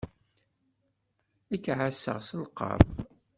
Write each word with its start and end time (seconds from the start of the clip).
Ad 1.53 1.59
k-ɛasseɣ 1.63 2.17
s 2.27 2.29
lqerb. 2.43 2.89